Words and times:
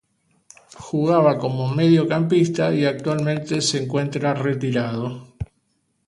Jugaba 0.85 1.37
como 1.37 1.67
mediocampista 1.75 2.73
y 2.73 2.85
actualmente 2.85 3.61
se 3.61 3.83
encuentra 3.83 4.33
retirado. 4.33 5.27